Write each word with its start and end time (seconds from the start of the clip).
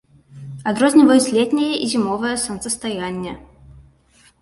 Адрозніваюць 0.71 1.31
летняе 1.37 1.69
і 1.69 1.85
зімовае 1.93 2.35
сонцастаянне. 2.47 3.39